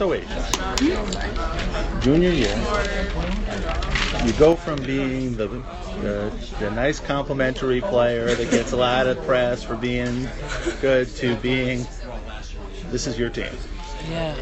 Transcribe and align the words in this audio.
so 0.00 0.18
junior 2.00 2.30
year, 2.30 2.56
you 4.24 4.32
go 4.38 4.56
from 4.56 4.80
being 4.86 5.36
the, 5.36 5.46
the 6.00 6.32
the 6.58 6.70
nice 6.70 6.98
complimentary 6.98 7.82
player 7.82 8.34
that 8.34 8.50
gets 8.50 8.72
a 8.72 8.78
lot 8.78 9.06
of 9.06 9.20
press 9.26 9.62
for 9.62 9.76
being 9.76 10.26
good 10.80 11.06
to 11.16 11.36
being 11.36 11.86
this 12.90 13.06
is 13.06 13.18
your 13.18 13.28
team. 13.28 13.52
Yeah. 14.08 14.34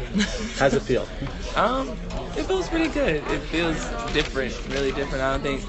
How's 0.55 0.75
it 0.75 0.81
feel? 0.83 1.05
um, 1.57 1.89
it 2.37 2.45
feels 2.45 2.69
pretty 2.69 2.87
good. 2.87 3.15
It 3.27 3.41
feels 3.41 3.75
different, 4.13 4.57
really 4.69 4.93
different. 4.93 5.21
I 5.21 5.33
don't 5.33 5.41
think 5.41 5.61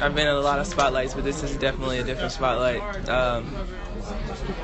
I've 0.00 0.14
been 0.14 0.28
in 0.28 0.34
a 0.34 0.40
lot 0.40 0.58
of 0.58 0.66
spotlights, 0.66 1.14
but 1.14 1.24
this 1.24 1.42
is 1.42 1.56
definitely 1.56 1.98
a 1.98 2.04
different 2.04 2.32
spotlight. 2.32 3.08
Um, 3.08 3.52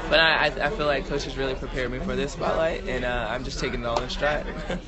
but 0.08 0.20
I, 0.20 0.46
I, 0.46 0.70
feel 0.70 0.86
like 0.86 1.06
coach 1.06 1.24
has 1.24 1.36
really 1.36 1.54
prepared 1.54 1.90
me 1.90 1.98
for 1.98 2.14
this 2.16 2.32
spotlight, 2.32 2.86
and 2.88 3.04
uh, 3.04 3.26
I'm 3.30 3.44
just 3.44 3.58
taking 3.58 3.80
it 3.80 3.86
all 3.86 4.00
in 4.00 4.08
stride. 4.08 4.46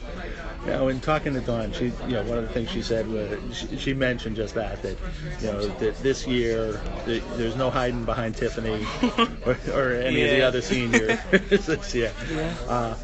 Know, 0.66 0.88
in 0.88 0.98
talking 0.98 1.32
to 1.34 1.40
Dawn, 1.40 1.70
she, 1.72 1.92
you 2.08 2.14
know, 2.14 2.24
one 2.24 2.38
of 2.38 2.48
the 2.48 2.52
things 2.52 2.70
she 2.70 2.82
said 2.82 3.06
was 3.06 3.56
she, 3.56 3.78
she 3.78 3.94
mentioned 3.94 4.34
just 4.34 4.54
that 4.54 4.82
that, 4.82 4.96
you 5.40 5.46
know, 5.46 5.68
that 5.78 5.96
this 5.98 6.26
year 6.26 6.72
that 7.04 7.22
there's 7.36 7.54
no 7.54 7.70
hiding 7.70 8.04
behind 8.04 8.36
Tiffany 8.36 8.84
or, 9.46 9.56
or 9.72 9.92
any 9.92 10.24
of 10.24 10.30
the 10.30 10.42
other 10.42 10.60
seniors 10.60 11.20
this 11.30 11.94
year. 11.94 12.12
Yeah. 12.28 12.52
Uh, 12.66 12.96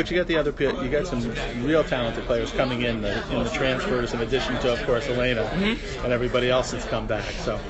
but 0.00 0.10
you 0.10 0.16
got 0.16 0.26
the 0.28 0.36
other, 0.38 0.50
pe- 0.50 0.82
you 0.82 0.88
got 0.88 1.06
some 1.06 1.20
real 1.62 1.84
talented 1.84 2.24
players 2.24 2.50
coming 2.52 2.80
in 2.82 3.02
the 3.02 3.20
in 3.36 3.44
the 3.44 3.50
transfers, 3.50 4.14
in 4.14 4.20
addition 4.22 4.58
to, 4.60 4.72
of 4.72 4.82
course, 4.86 5.06
Alaina 5.08 5.44
Mm-hmm. 5.50 6.04
and 6.04 6.12
everybody 6.14 6.48
else 6.48 6.70
that's 6.70 6.86
come 6.86 7.06
back. 7.06 7.30
So, 7.44 7.60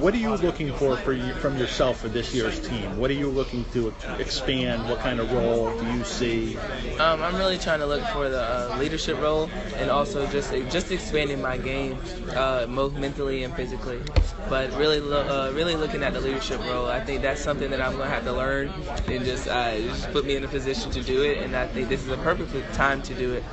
what 0.00 0.14
are 0.14 0.18
you 0.18 0.34
looking 0.36 0.72
for 0.74 0.96
for 0.96 1.12
you, 1.12 1.32
from 1.34 1.56
yourself 1.58 2.00
for 2.00 2.08
this 2.08 2.34
year's 2.34 2.60
team? 2.66 2.96
What 2.98 3.10
are 3.10 3.14
you 3.14 3.28
looking 3.28 3.64
to 3.72 3.92
expand? 4.18 4.88
What 4.88 5.00
kind 5.00 5.20
of 5.20 5.32
role 5.32 5.78
do 5.78 5.86
you 5.92 6.04
see? 6.04 6.56
Um, 6.98 7.22
I'm 7.22 7.36
really 7.36 7.58
trying 7.58 7.80
to 7.80 7.86
look 7.86 8.02
for 8.08 8.28
the 8.28 8.42
uh, 8.42 8.76
leadership 8.78 9.20
role 9.20 9.50
and 9.76 9.90
also 9.90 10.26
just 10.28 10.52
just 10.70 10.90
expanding 10.90 11.42
my 11.42 11.58
game, 11.58 11.98
uh, 12.30 12.66
both 12.66 12.94
mentally 12.94 13.44
and 13.44 13.54
physically. 13.54 14.00
But 14.48 14.72
really, 14.74 15.00
lo- 15.00 15.48
uh, 15.48 15.52
really 15.52 15.76
looking 15.76 16.02
at 16.02 16.12
the 16.12 16.20
leadership 16.20 16.60
role, 16.60 16.86
I 16.86 17.00
think 17.00 17.22
that's 17.22 17.40
something 17.40 17.70
that 17.70 17.80
I'm 17.80 17.92
gonna 17.92 18.08
have 18.08 18.24
to 18.24 18.32
learn 18.32 18.68
and 19.06 19.24
just 19.24 19.48
uh, 19.48 19.78
just 19.78 20.10
put 20.12 20.24
me 20.24 20.36
in 20.36 20.44
a 20.44 20.48
position 20.48 20.90
to 20.92 21.02
do 21.02 21.22
it. 21.22 21.38
And 21.38 21.54
I 21.54 21.66
think 21.66 21.88
this 21.88 22.00
is 22.00 22.08
a 22.08 22.16
perfect 22.18 22.74
time 22.74 23.02
to 23.02 23.14
do 23.14 23.34
it. 23.34 23.44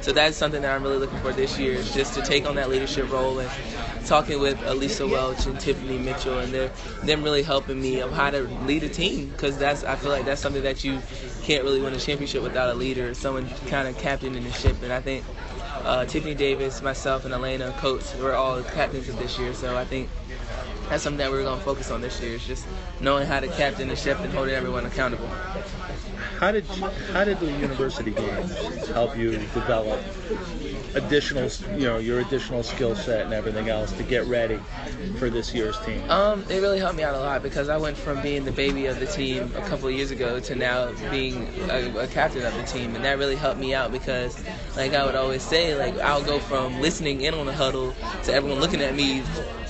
So 0.00 0.12
that's 0.12 0.36
something 0.36 0.62
that 0.62 0.74
I'm 0.74 0.82
really 0.82 0.98
looking 0.98 1.18
for 1.20 1.32
this 1.32 1.58
year 1.58 1.82
just 1.82 2.14
to 2.14 2.22
take 2.22 2.46
on 2.46 2.56
that 2.56 2.68
leadership 2.68 3.10
role 3.10 3.38
and 3.38 3.50
talking 4.04 4.38
with 4.38 4.58
Aleighsa 4.58 5.10
Welch 5.10 5.46
and 5.46 5.58
Tiffany 5.64 5.96
Mitchell 5.98 6.38
and 6.40 6.52
they're 6.52 6.70
them 7.04 7.22
really 7.22 7.42
helping 7.42 7.80
me 7.80 8.00
of 8.00 8.12
how 8.12 8.30
to 8.30 8.42
lead 8.66 8.82
a 8.82 8.88
team 8.88 9.30
because 9.30 9.56
that's 9.56 9.82
I 9.82 9.96
feel 9.96 10.10
like 10.10 10.26
that's 10.26 10.42
something 10.42 10.62
that 10.62 10.84
you 10.84 11.00
can't 11.42 11.64
really 11.64 11.80
win 11.80 11.94
a 11.94 11.98
championship 11.98 12.42
without 12.42 12.68
a 12.68 12.74
leader, 12.74 13.14
someone 13.14 13.48
kind 13.68 13.88
of 13.88 13.96
captaining 13.96 14.44
the 14.44 14.52
ship. 14.52 14.76
And 14.82 14.92
I 14.92 15.00
think 15.00 15.24
uh, 15.84 16.04
Tiffany 16.04 16.34
Davis, 16.34 16.82
myself, 16.82 17.24
and 17.24 17.32
Alaina, 17.32 17.72
coach, 17.78 18.04
we're 18.16 18.34
all 18.34 18.62
captains 18.62 19.08
of 19.08 19.18
this 19.18 19.38
year. 19.38 19.54
So 19.54 19.76
I 19.76 19.86
think 19.86 20.10
that's 20.90 21.02
something 21.02 21.18
that 21.18 21.30
we're 21.30 21.42
going 21.42 21.58
to 21.58 21.64
focus 21.64 21.90
on 21.90 22.02
this 22.02 22.20
year 22.20 22.34
is 22.34 22.46
just 22.46 22.66
knowing 23.00 23.26
how 23.26 23.40
to 23.40 23.48
captain 23.48 23.88
the 23.88 23.96
ship 23.96 24.20
and 24.20 24.32
holding 24.32 24.54
everyone 24.54 24.84
accountable. 24.84 25.28
How 26.38 26.52
did 26.52 26.64
how 27.12 27.24
did 27.24 27.40
the 27.40 27.50
university 27.52 28.10
games 28.10 28.88
help 28.88 29.16
you 29.16 29.32
develop 29.32 30.00
additional, 30.94 31.50
you 31.78 31.86
know, 31.86 31.98
your 31.98 32.20
additional 32.20 32.62
skill 32.62 32.94
set 32.94 33.22
and 33.22 33.32
everything 33.32 33.68
else 33.68 33.92
to 33.92 34.02
get 34.02 34.26
ready 34.26 34.58
for 35.18 35.30
this 35.30 35.54
year's 35.54 35.78
team? 35.80 36.02
Um, 36.10 36.44
it 36.48 36.60
really 36.60 36.78
helped 36.78 36.96
me 36.96 37.02
out 37.02 37.14
a 37.14 37.20
lot 37.20 37.42
because 37.42 37.68
I 37.68 37.76
went 37.76 37.96
from 37.96 38.20
being 38.22 38.44
the 38.44 38.52
baby 38.52 38.86
of 38.86 39.00
the 39.00 39.06
team 39.06 39.52
a 39.56 39.62
couple 39.62 39.90
years 39.90 40.10
ago 40.10 40.40
to 40.40 40.54
now 40.54 40.92
being 41.10 41.48
a, 41.70 41.98
a 41.98 42.06
captain 42.06 42.44
of 42.44 42.54
the 42.56 42.64
team, 42.64 42.94
and 42.94 43.04
that 43.04 43.18
really 43.18 43.36
helped 43.36 43.60
me 43.60 43.74
out 43.74 43.92
because, 43.92 44.42
like 44.76 44.92
I 44.92 45.04
would 45.04 45.14
always 45.14 45.42
say, 45.42 45.74
like 45.76 45.96
I'll 45.98 46.24
go 46.24 46.38
from 46.38 46.80
listening 46.80 47.22
in 47.22 47.34
on 47.34 47.46
the 47.46 47.54
huddle 47.54 47.94
to 48.24 48.32
everyone 48.32 48.60
looking 48.60 48.80
at 48.80 48.94
me 48.94 49.22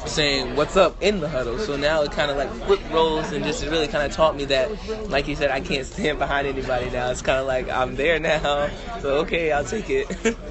saying 0.06 0.56
what's 0.56 0.76
up 0.76 1.02
in 1.02 1.20
the 1.20 1.28
huddle. 1.28 1.58
So 1.58 1.76
now 1.76 2.02
it 2.02 2.12
kind 2.12 2.30
of 2.30 2.36
like 2.36 2.50
flip 2.66 2.80
roles 2.90 3.32
and 3.32 3.44
just 3.44 3.62
it 3.62 3.70
really 3.70 3.88
kind 3.88 4.04
of 4.04 4.12
taught 4.12 4.36
me 4.36 4.44
that, 4.46 5.08
like 5.08 5.28
you 5.28 5.36
said, 5.36 5.50
I 5.50 5.60
can't 5.60 5.86
stand 5.86 6.18
behind 6.18 6.46
anybody 6.46 6.90
now. 6.90 7.10
It's 7.10 7.22
kind 7.22 7.38
of 7.38 7.46
like 7.46 7.68
I'm 7.68 7.96
there 7.96 8.18
now, 8.18 8.68
so 9.00 9.18
okay, 9.18 9.52
I'll 9.52 9.64
take 9.64 9.90
it. 9.90 10.36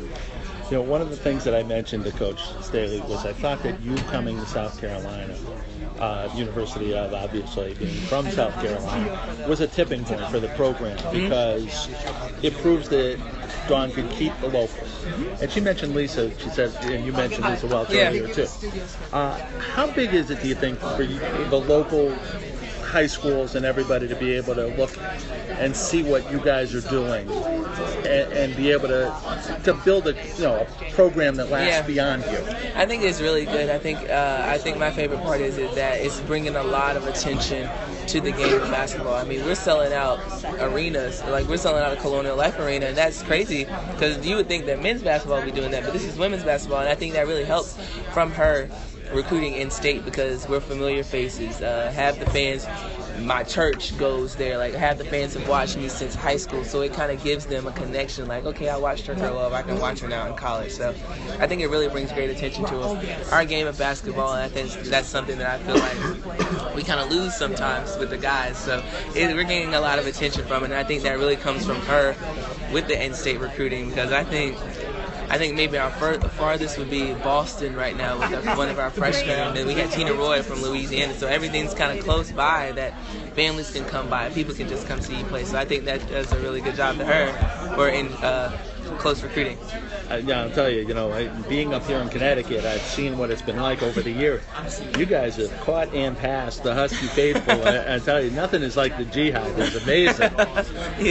You 0.71 0.79
know, 0.79 0.85
one 0.85 1.01
of 1.01 1.09
the 1.09 1.17
things 1.17 1.43
that 1.43 1.53
I 1.53 1.61
mentioned 1.61 2.05
to 2.05 2.11
Coach 2.11 2.41
Staley 2.61 2.99
was 3.01 3.25
I 3.25 3.33
thought 3.33 3.61
that 3.63 3.79
you 3.81 3.95
coming 3.95 4.39
to 4.39 4.45
South 4.47 4.79
Carolina, 4.79 5.35
uh, 5.99 6.29
University 6.33 6.95
of 6.95 7.13
obviously 7.13 7.73
being 7.75 7.93
from 7.93 8.27
South 8.31 8.55
Carolina, 8.55 9.45
was 9.47 9.59
a 9.59 9.67
tipping 9.67 10.03
point 10.05 10.25
for 10.29 10.39
the 10.39 10.47
program 10.55 10.97
because 11.13 11.89
it 12.41 12.53
proves 12.55 12.89
that 12.89 13.19
Dawn 13.67 13.91
could 13.91 14.09
keep 14.11 14.35
the 14.39 14.47
locals. 14.47 14.92
And 15.41 15.51
she 15.51 15.59
mentioned 15.59 15.93
Lisa. 15.95 16.31
She 16.39 16.49
said, 16.49 16.71
and 16.83 17.05
you 17.05 17.11
mentioned 17.11 17.45
Lisa 17.45 17.67
Welch 17.67 17.91
Yeah. 17.91 18.09
earlier 18.09 18.27
too. 18.27 18.47
Uh, 19.11 19.37
how 19.59 19.87
big 19.91 20.13
is 20.13 20.29
it, 20.29 20.41
do 20.41 20.47
you 20.47 20.55
think, 20.55 20.79
for 20.79 21.05
the 21.05 21.57
local 21.59 22.13
high 22.93 23.07
schools 23.07 23.55
and 23.55 23.65
everybody 23.65 24.07
to 24.07 24.15
be 24.15 24.33
able 24.33 24.53
to 24.53 24.67
look 24.77 24.91
and 25.59 25.75
see 25.75 26.03
what 26.03 26.31
you 26.31 26.37
guys 26.39 26.75
are 26.75 26.87
doing 26.91 27.27
and, 28.05 28.31
and 28.33 28.55
be 28.55 28.69
able 28.71 28.87
to 28.87 29.11
to 29.63 29.73
build 29.83 30.07
a 30.07 30.13
you 30.37 30.43
know 30.43 30.67
a 30.81 30.91
program 30.91 31.35
that 31.37 31.49
lasts 31.49 31.67
Yeah. 31.69 31.81
beyond 31.81 32.23
you. 32.25 32.37
I 32.75 32.85
think 32.85 33.01
it's 33.01 33.19
really 33.19 33.45
good. 33.45 33.69
I 33.71 33.79
think 33.79 33.97
uh, 34.09 34.45
I 34.47 34.59
think 34.59 34.77
my 34.77 34.91
favorite 34.91 35.21
part 35.23 35.41
is, 35.41 35.57
is 35.57 35.73
that 35.73 36.01
it's 36.01 36.19
bringing 36.21 36.55
a 36.55 36.61
lot 36.63 36.95
of 36.95 37.07
attention 37.07 37.67
to 38.07 38.21
the 38.21 38.31
game 38.31 38.61
of 38.61 38.69
basketball. 38.69 39.15
I 39.15 39.23
mean, 39.23 39.43
we're 39.43 39.55
selling 39.55 39.91
out 39.93 40.19
arenas, 40.59 41.23
like 41.23 41.47
we're 41.47 41.57
selling 41.57 41.83
out 41.83 41.93
a 41.93 41.95
Colonial 41.99 42.35
Life 42.35 42.59
Arena, 42.59 42.85
and 42.87 42.97
that's 42.97 43.23
crazy 43.23 43.65
because 43.93 44.23
you 44.23 44.35
would 44.35 44.47
think 44.47 44.67
that 44.67 44.83
men's 44.83 45.01
basketball 45.01 45.37
would 45.37 45.45
be 45.51 45.59
doing 45.59 45.71
that, 45.71 45.83
but 45.83 45.93
this 45.93 46.03
is 46.03 46.15
women's 46.15 46.43
basketball, 46.43 46.81
and 46.81 46.89
I 46.89 46.95
think 46.95 47.13
that 47.13 47.25
really 47.25 47.45
helps 47.45 47.75
from 48.13 48.31
her 48.33 48.69
recruiting 49.13 49.53
in 49.53 49.69
state 49.69 50.05
because 50.05 50.47
we're 50.47 50.59
familiar 50.59 51.03
faces. 51.03 51.61
Uh, 51.61 51.91
have 51.91 52.19
the 52.19 52.25
fans. 52.27 52.67
My 53.21 53.43
church 53.43 53.97
goes 53.97 54.35
there. 54.35 54.57
Like 54.57 54.73
have 54.73 54.97
the 54.97 55.05
fans 55.05 55.35
have 55.35 55.47
watched 55.47 55.77
me 55.77 55.87
since 55.87 56.15
high 56.15 56.37
school, 56.37 56.63
so 56.63 56.81
it 56.81 56.93
kind 56.93 57.11
of 57.11 57.23
gives 57.23 57.45
them 57.45 57.67
a 57.67 57.71
connection. 57.71 58.27
Like, 58.27 58.45
okay, 58.45 58.69
I 58.69 58.77
watched 58.77 59.05
her 59.07 59.15
grow 59.15 59.37
up. 59.37 59.53
I 59.53 59.61
can 59.61 59.79
watch 59.79 59.99
her 59.99 60.07
now 60.07 60.27
in 60.27 60.35
college. 60.35 60.71
So, 60.71 60.89
I 61.39 61.47
think 61.47 61.61
it 61.61 61.67
really 61.67 61.87
brings 61.87 62.11
great 62.11 62.29
attention 62.29 62.65
to 62.65 63.31
our 63.31 63.45
game 63.45 63.67
of 63.67 63.77
basketball, 63.77 64.33
and 64.33 64.41
I 64.41 64.49
think 64.49 64.71
that's 64.89 65.07
something 65.07 65.37
that 65.37 65.59
I 65.59 65.63
feel 65.63 65.77
like 65.77 66.75
we 66.75 66.83
kind 66.83 66.99
of 66.99 67.11
lose 67.11 67.35
sometimes 67.35 67.95
with 67.97 68.09
the 68.09 68.17
guys. 68.17 68.57
So, 68.57 68.83
it, 69.15 69.35
we're 69.35 69.43
getting 69.43 69.75
a 69.75 69.81
lot 69.81 69.99
of 69.99 70.07
attention 70.07 70.45
from 70.45 70.63
it, 70.63 70.71
and 70.71 70.75
I 70.75 70.83
think 70.83 71.03
that 71.03 71.17
really 71.19 71.35
comes 71.35 71.65
from 71.65 71.77
her 71.81 72.15
with 72.73 72.87
the 72.87 73.03
in-state 73.03 73.39
recruiting 73.39 73.89
because 73.89 74.11
I 74.11 74.23
think 74.23 74.57
I 75.33 75.39
think 75.39 75.55
maybe 75.55 75.79
our 75.79 75.89
fur- 75.89 76.19
farthest 76.19 76.77
would 76.77 76.91
be 76.91 77.15
Boston 77.15 77.75
right 77.75 77.97
now 77.97 78.19
with 78.19 78.47
our, 78.47 78.55
one 78.55 78.69
of 78.69 78.77
our 78.77 78.91
freshmen, 78.91 79.31
and 79.39 79.57
then 79.57 79.65
we 79.65 79.73
got 79.73 79.89
Tina 79.89 80.13
Roy 80.13 80.43
from 80.43 80.61
Louisiana. 80.61 81.15
So 81.15 81.25
everything's 81.27 81.73
kind 81.73 81.97
of 81.97 82.05
close 82.05 82.31
by 82.31 82.71
that 82.73 82.93
families 83.33 83.71
can 83.71 83.83
come 83.85 84.11
by, 84.11 84.29
people 84.29 84.53
can 84.53 84.67
just 84.67 84.87
come 84.87 85.01
see 85.01 85.17
you 85.17 85.25
play. 85.25 85.43
So 85.43 85.57
I 85.57 85.65
think 85.65 85.85
that 85.85 86.07
does 86.07 86.31
a 86.33 86.39
really 86.39 86.61
good 86.61 86.75
job 86.75 86.99
to 86.99 87.05
her 87.05 87.33
for 87.73 87.89
in 87.89 88.13
uh, 88.21 88.55
close 89.03 89.21
recruiting. 89.21 89.57
Uh, 90.09 90.15
yeah, 90.23 90.41
I'll 90.43 90.49
tell 90.49 90.69
you, 90.69 90.87
you 90.87 90.93
know, 90.93 91.11
I- 91.11 91.27
being 91.49 91.73
up 91.73 91.85
here 91.85 91.97
in 91.97 92.07
Connecticut, 92.07 92.63
I've 92.63 92.81
seen 92.81 93.17
what 93.17 93.31
it's 93.31 93.41
been 93.41 93.57
like 93.57 93.83
over 93.83 94.01
the 94.01 94.11
years. 94.11 94.41
You 94.97 95.05
guys 95.05 95.35
have 95.35 95.51
caught 95.59 95.93
and 95.93 96.17
passed 96.17 96.63
the 96.63 96.73
Husky 96.73 97.07
faithful. 97.07 97.67
I, 97.67 97.95
I 97.95 97.99
tell 97.99 98.23
you, 98.23 98.31
nothing 98.31 98.61
is 98.61 98.77
like 98.77 98.97
the 98.97 99.03
Jihad. 99.03 99.59
It's 99.59 99.75
amazing. 99.83 100.31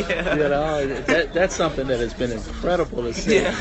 yeah. 0.08 0.34
You 0.34 0.48
know, 0.48 0.86
that, 1.02 1.34
that's 1.34 1.54
something 1.54 1.86
that 1.88 2.00
has 2.00 2.14
been 2.14 2.32
incredible 2.32 3.02
to 3.02 3.12
see. 3.12 3.42
Yeah. 3.42 3.60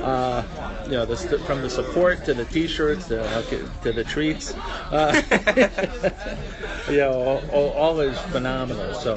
Uh, 0.00 0.44
you 0.84 0.92
know, 0.92 1.04
the, 1.04 1.16
from 1.40 1.62
the 1.62 1.70
support 1.70 2.24
to 2.26 2.34
the 2.34 2.44
T-shirts 2.44 3.08
to, 3.08 3.20
uh, 3.20 3.42
to 3.82 3.92
the 3.92 4.04
treats, 4.04 4.54
uh, 4.92 5.20
you 6.88 6.98
know, 6.98 7.12
all, 7.12 7.50
all, 7.50 7.70
all 7.70 8.00
is 8.00 8.16
phenomenal. 8.30 8.94
So, 8.94 9.16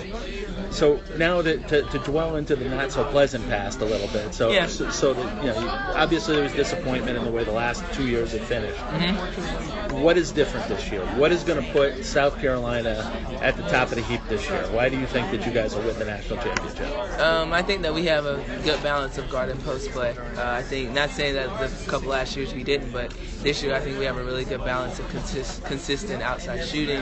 so 0.71 0.99
now 1.17 1.41
to, 1.41 1.57
to, 1.57 1.83
to 1.83 1.99
dwell 1.99 2.35
into 2.35 2.55
the 2.55 2.65
not 2.69 2.91
so 2.91 3.03
pleasant 3.05 3.47
past 3.49 3.81
a 3.81 3.85
little 3.85 4.07
bit. 4.09 4.33
So, 4.33 4.51
Yeah. 4.51 4.67
so, 4.67 4.89
so 4.89 5.13
that 5.13 5.43
you 5.43 5.49
know, 5.49 5.67
obviously 5.95 6.35
there 6.35 6.43
was 6.43 6.53
disappointment 6.53 7.17
in 7.17 7.23
the 7.23 7.31
way 7.31 7.43
the 7.43 7.51
last 7.51 7.83
two 7.93 8.07
years 8.07 8.31
have 8.33 8.41
finished. 8.41 8.77
Mm-hmm. 8.77 10.01
What 10.01 10.17
is 10.17 10.31
different 10.31 10.67
this 10.67 10.91
year? 10.91 11.05
What 11.15 11.31
is 11.31 11.43
going 11.43 11.63
to 11.63 11.71
put 11.71 12.03
South 12.03 12.39
Carolina 12.39 13.11
at 13.41 13.55
the 13.55 13.63
top 13.63 13.89
of 13.89 13.95
the 13.95 14.03
heap 14.03 14.21
this 14.27 14.47
year? 14.49 14.61
Why 14.71 14.89
do 14.89 14.99
you 14.99 15.05
think 15.05 15.31
that 15.31 15.45
you 15.45 15.53
guys 15.53 15.73
will 15.75 15.83
win 15.83 15.97
the 15.97 16.05
national 16.05 16.41
championship? 16.41 17.19
Um, 17.19 17.53
I 17.53 17.61
think 17.61 17.81
that 17.83 17.93
we 17.93 18.05
have 18.05 18.25
a 18.25 18.43
good 18.63 18.81
balance 18.83 19.17
of 19.17 19.29
guard 19.29 19.49
and 19.49 19.63
post 19.63 19.89
play. 19.91 20.15
Uh, 20.35 20.51
I 20.51 20.63
think, 20.63 20.91
not 20.91 21.11
saying 21.11 21.35
that 21.35 21.47
the 21.59 21.89
couple 21.89 22.09
last 22.09 22.35
years 22.35 22.53
we 22.53 22.63
didn't, 22.63 22.91
but 22.91 23.13
this 23.41 23.63
year 23.63 23.73
I 23.75 23.79
think 23.79 23.97
we 23.97 24.05
have 24.05 24.17
a 24.17 24.23
really 24.23 24.43
good 24.45 24.63
balance 24.65 24.99
of 24.99 25.07
consist- 25.09 25.63
consistent 25.65 26.21
outside 26.21 26.65
shooting. 26.65 27.01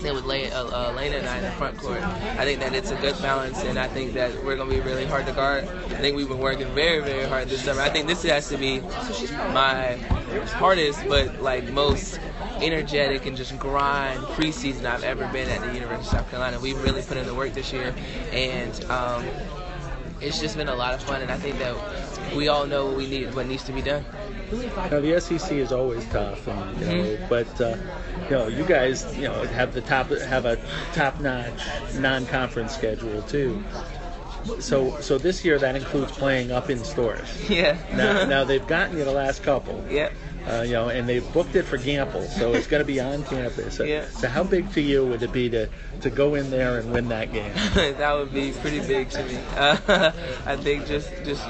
Then 0.00 0.14
with 0.14 0.24
Lane, 0.24 0.52
uh, 0.52 0.64
uh, 0.64 0.92
Lena 0.96 1.16
and 1.16 1.28
I 1.28 1.38
in 1.38 1.44
the 1.44 1.50
front 1.52 1.76
court, 1.78 2.00
I 2.00 2.44
think 2.44 2.60
that 2.60 2.72
it's 2.72 2.90
a 2.92 2.96
good 2.96 3.20
balance, 3.20 3.58
and 3.64 3.78
I 3.78 3.88
think 3.88 4.12
that 4.14 4.32
we're 4.44 4.54
going 4.54 4.70
to 4.70 4.76
be 4.76 4.80
really 4.80 5.04
hard 5.04 5.26
to 5.26 5.32
guard. 5.32 5.64
I 5.64 5.98
think 6.00 6.16
we've 6.16 6.28
been 6.28 6.38
working 6.38 6.72
very, 6.74 7.00
very 7.00 7.28
hard 7.28 7.48
this 7.48 7.64
summer. 7.64 7.80
I 7.80 7.90
think 7.90 8.06
this 8.06 8.22
has 8.22 8.48
to 8.50 8.56
be 8.56 8.80
my 9.52 9.96
hardest, 10.54 11.00
but 11.08 11.42
like 11.42 11.68
most 11.72 12.20
energetic 12.60 13.26
and 13.26 13.36
just 13.36 13.58
grind 13.58 14.20
preseason 14.20 14.84
I've 14.84 15.02
ever 15.02 15.26
been 15.28 15.48
at 15.48 15.60
the 15.60 15.74
University 15.74 16.06
of 16.06 16.06
South 16.06 16.30
Carolina. 16.30 16.60
We've 16.60 16.80
really 16.82 17.02
put 17.02 17.16
in 17.16 17.26
the 17.26 17.34
work 17.34 17.52
this 17.52 17.72
year, 17.72 17.92
and 18.32 18.84
um, 18.84 19.26
it's 20.20 20.40
just 20.40 20.56
been 20.56 20.68
a 20.68 20.74
lot 20.74 20.94
of 20.94 21.02
fun, 21.02 21.22
and 21.22 21.30
I 21.30 21.36
think 21.36 21.58
that 21.58 21.76
we 22.36 22.48
all 22.48 22.66
know 22.66 22.86
what 22.86 22.96
we 22.96 23.08
need, 23.08 23.34
what 23.34 23.46
needs 23.46 23.64
to 23.64 23.72
be 23.72 23.82
done. 23.82 24.04
Now 24.50 25.00
the 25.00 25.20
SEC 25.20 25.52
is 25.52 25.72
always 25.72 26.04
tough, 26.06 26.46
and 26.48 26.80
you 26.80 26.86
know, 26.86 26.92
Mm-hmm. 27.04 27.28
but 27.28 27.60
uh, 27.60 27.76
you 28.24 28.30
know, 28.30 28.46
you 28.48 28.64
guys, 28.64 29.16
you 29.16 29.24
know, 29.24 29.42
have 29.44 29.74
the 29.74 29.80
top 29.82 30.08
have 30.10 30.44
a 30.46 30.56
top-notch 30.94 31.60
non-conference 31.96 32.74
schedule 32.74 33.22
too. 33.22 33.62
So, 34.60 34.98
so 35.00 35.18
this 35.18 35.44
year 35.44 35.58
that 35.58 35.76
includes 35.76 36.12
playing 36.12 36.52
up 36.52 36.70
in 36.70 36.82
Storrs. 36.84 37.28
Yeah. 37.50 37.76
Now, 37.92 38.24
now 38.24 38.44
they've 38.44 38.66
gotten 38.66 38.96
you 38.96 39.04
the 39.04 39.12
last 39.12 39.42
couple. 39.42 39.84
Yep. 39.90 40.12
Uh, 40.48 40.62
you 40.62 40.72
know, 40.72 40.88
and 40.88 41.06
they've 41.06 41.30
booked 41.34 41.54
it 41.56 41.64
for 41.64 41.76
Gampel, 41.76 42.26
so 42.26 42.54
it's 42.54 42.66
going 42.66 42.80
to 42.80 42.86
be 42.86 43.00
on 43.00 43.22
campus. 43.24 43.76
So, 43.76 43.84
Yeah. 43.84 44.06
so 44.08 44.28
how 44.28 44.42
big 44.44 44.72
to 44.72 44.80
you 44.80 45.04
would 45.04 45.22
it 45.22 45.32
be 45.32 45.50
to, 45.50 45.68
to 46.00 46.08
go 46.08 46.36
in 46.36 46.50
there 46.50 46.78
and 46.78 46.90
win 46.90 47.08
that 47.08 47.32
game? 47.32 47.52
that 47.74 48.12
would 48.14 48.32
be 48.32 48.52
pretty 48.52 48.80
big 48.80 49.10
to 49.10 49.22
me. 49.24 49.36
Uh, 49.56 50.12
I 50.46 50.56
think 50.56 50.86
just 50.86 51.10
just 51.24 51.44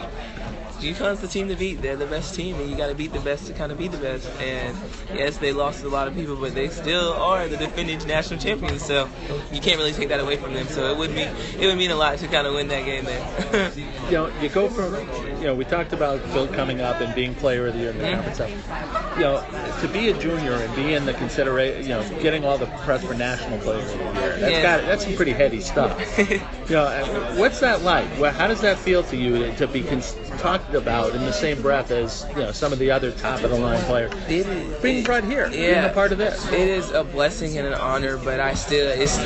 UConn's 0.80 1.20
the 1.20 1.28
team 1.28 1.48
to 1.48 1.56
beat. 1.56 1.82
They're 1.82 1.96
the 1.96 2.06
best 2.06 2.34
team, 2.34 2.56
and 2.56 2.70
you 2.70 2.76
got 2.76 2.88
to 2.88 2.94
beat 2.94 3.12
the 3.12 3.20
best 3.20 3.46
to 3.46 3.52
kind 3.52 3.72
of 3.72 3.78
be 3.78 3.88
the 3.88 3.96
best. 3.98 4.28
And 4.40 4.76
yes, 5.12 5.36
they 5.38 5.52
lost 5.52 5.82
a 5.84 5.88
lot 5.88 6.06
of 6.08 6.14
people, 6.14 6.36
but 6.36 6.54
they 6.54 6.68
still 6.68 7.12
are 7.14 7.48
the 7.48 7.56
defending 7.56 7.98
national 8.06 8.38
champions. 8.40 8.84
So 8.84 9.08
you 9.52 9.60
can't 9.60 9.78
really 9.78 9.92
take 9.92 10.08
that 10.10 10.20
away 10.20 10.36
from 10.36 10.54
them. 10.54 10.66
So 10.68 10.90
it 10.92 10.96
would 10.96 11.10
mean 11.10 11.28
it 11.58 11.66
would 11.66 11.76
mean 11.78 11.90
a 11.90 11.96
lot 11.96 12.18
to 12.18 12.28
kind 12.28 12.46
of 12.46 12.54
win 12.54 12.68
that 12.68 12.84
game 12.84 13.04
there. 13.04 13.72
You 14.08 14.14
know, 14.14 14.32
you 14.40 14.48
go 14.48 14.70
from, 14.70 14.94
you 15.38 15.44
know, 15.48 15.54
we 15.54 15.66
talked 15.66 15.92
about 15.92 16.20
Phil 16.30 16.48
coming 16.48 16.80
up 16.80 16.98
and 17.02 17.14
being 17.14 17.34
player 17.34 17.66
of 17.66 17.74
the 17.74 17.80
year 17.80 17.90
in 17.90 17.98
the 17.98 18.04
Mhm. 18.04 18.14
conference 18.14 18.36
stuff. 18.36 19.18
You 19.18 19.22
know, 19.24 19.44
to 19.82 19.88
be 19.88 20.08
a 20.08 20.14
junior 20.18 20.54
and 20.54 20.74
be 20.74 20.94
in 20.94 21.04
the 21.04 21.12
consideration, 21.12 21.82
you 21.82 21.90
know, 21.90 22.02
getting 22.22 22.42
all 22.42 22.56
the 22.56 22.64
press 22.86 23.04
for 23.04 23.12
national 23.12 23.58
player 23.58 23.80
of 23.80 23.88
the 23.88 23.96
year, 23.98 24.36
that's 24.38 24.40
Yeah. 24.52 24.62
got 24.62 24.86
that's 24.86 25.04
some 25.04 25.14
pretty 25.14 25.32
heady 25.32 25.60
stuff. 25.60 25.92
You 26.68 26.74
know, 26.74 26.84
uh, 26.84 27.34
what's 27.36 27.60
that 27.60 27.82
like? 27.82 28.06
Well, 28.18 28.32
how 28.32 28.46
does 28.46 28.60
that 28.62 28.78
feel 28.78 29.02
to 29.04 29.16
you 29.16 29.38
to, 29.38 29.56
to 29.56 29.66
be 29.66 29.82
cons- 29.82 30.16
talked 30.38 30.74
about 30.74 31.14
in 31.14 31.22
the 31.22 31.32
same 31.32 31.60
breath 31.60 31.90
as 31.90 32.26
you 32.30 32.36
know 32.36 32.52
some 32.52 32.72
of 32.72 32.78
the 32.78 32.90
other 32.90 33.10
top 33.12 33.42
of 33.42 33.50
the 33.50 33.56
line 33.58 33.80
players? 33.84 34.12
It 34.28 34.82
Being 34.82 35.04
brought 35.04 35.24
here, 35.24 35.48
being 35.50 35.70
Yeah. 35.70 35.86
a 35.86 35.92
part 35.94 36.12
of 36.12 36.18
this. 36.18 36.46
It 36.48 36.68
is 36.68 36.90
a 36.90 37.04
blessing 37.04 37.58
and 37.58 37.66
an 37.66 37.74
honor, 37.74 38.16
but 38.16 38.40
I 38.40 38.54
still 38.54 38.88
it's 38.88 39.18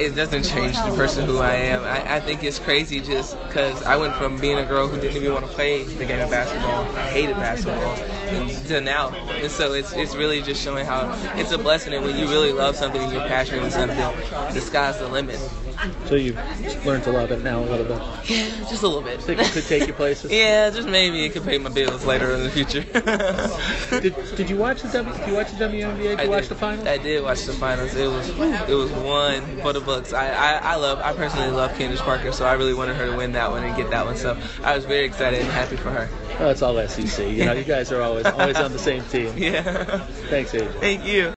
it 0.00 0.14
doesn't 0.16 0.44
change 0.44 0.76
the 0.76 0.94
person 0.96 1.26
who 1.26 1.38
I 1.38 1.54
am. 1.54 1.82
I, 1.84 2.16
I 2.16 2.20
think 2.20 2.42
it's 2.42 2.58
crazy 2.58 3.00
just 3.00 3.40
because 3.46 3.82
I 3.82 3.96
went 3.96 4.14
from 4.14 4.38
being 4.38 4.58
a 4.58 4.64
girl 4.64 4.88
who 4.88 5.00
didn't 5.00 5.16
even 5.16 5.32
want 5.32 5.46
to 5.46 5.52
play 5.52 5.82
the 5.84 6.04
game 6.04 6.20
of 6.20 6.30
basketball, 6.30 6.84
I 6.96 7.08
hated 7.10 7.36
basketball, 7.36 7.96
to 8.68 8.80
now. 8.80 9.10
And 9.40 9.50
so 9.50 9.72
it's 9.74 9.92
it's 9.92 10.14
really 10.14 10.42
just 10.42 10.62
showing 10.62 10.86
how 10.86 11.12
it's 11.36 11.52
a 11.52 11.58
blessing, 11.58 11.92
and 11.94 12.04
when 12.04 12.16
you 12.16 12.26
really 12.26 12.52
love 12.52 12.76
something 12.76 13.00
and 13.00 13.12
you're 13.12 13.26
passionate 13.28 13.62
with 13.62 13.72
something, 13.72 13.96
the 14.54 14.60
sky's 14.60 14.98
the 14.98 15.08
limit. 15.08 15.38
So 16.06 16.14
you've 16.14 16.36
learned 16.86 17.04
to 17.04 17.12
love 17.12 17.30
it 17.30 17.42
now 17.42 17.60
a 17.60 17.66
little 17.66 17.84
bit. 17.84 18.00
Yeah, 18.30 18.48
just 18.68 18.82
a 18.82 18.88
little 18.88 19.02
bit. 19.02 19.20
Think 19.20 19.40
it 19.40 19.52
could 19.52 19.64
take 19.64 19.86
you 19.86 19.92
places? 19.92 20.30
yeah, 20.32 20.70
just 20.70 20.88
maybe 20.88 21.24
it 21.24 21.32
could 21.32 21.44
pay 21.44 21.58
my 21.58 21.70
bills 21.70 22.04
later 22.04 22.32
in 22.32 22.42
the 22.42 22.50
future. 22.50 22.82
Did, 24.00 24.14
did 24.36 24.50
you 24.50 24.56
watch 24.56 24.82
the 24.82 24.88
W? 24.88 25.16
Did 25.16 25.28
you 25.28 25.34
watch 25.34 25.50
the 25.52 25.64
WNBA? 25.64 26.02
Did 26.02 26.20
I 26.20 26.24
you 26.24 26.30
watch 26.30 26.42
did. 26.42 26.48
the 26.50 26.54
finals? 26.56 26.86
I 26.86 26.98
did 26.98 27.22
watch 27.22 27.44
the 27.44 27.52
finals. 27.52 27.94
It 27.94 28.08
was 28.08 28.28
it 28.28 28.74
was 28.74 28.90
one 28.92 29.60
for 29.60 29.72
the 29.72 29.80
Bucks. 29.80 30.12
I, 30.12 30.28
I, 30.30 30.72
I 30.72 30.74
love 30.76 30.98
I 31.00 31.12
personally 31.12 31.50
love 31.50 31.76
Candace 31.78 32.00
Parker, 32.00 32.32
so 32.32 32.44
I 32.46 32.54
really 32.54 32.74
wanted 32.74 32.96
her 32.96 33.06
to 33.10 33.16
win 33.16 33.32
that 33.32 33.50
one 33.50 33.64
and 33.64 33.76
get 33.76 33.90
that 33.90 34.04
one. 34.04 34.16
So 34.16 34.36
I 34.62 34.74
was 34.74 34.84
very 34.84 35.04
excited 35.04 35.40
and 35.40 35.50
happy 35.50 35.76
for 35.76 35.90
her. 35.90 36.08
Oh, 36.38 36.50
it's 36.50 36.62
all 36.62 36.76
SEC. 36.86 37.28
You 37.30 37.44
know, 37.46 37.52
you 37.52 37.64
guys 37.64 37.90
are 37.92 38.02
always 38.02 38.26
always 38.26 38.56
on 38.56 38.72
the 38.72 38.78
same 38.78 39.04
team. 39.04 39.32
Yeah. 39.46 39.62
Thanks, 40.28 40.52
Adrian. 40.54 40.72
Thank 40.80 41.04
you. 41.06 41.24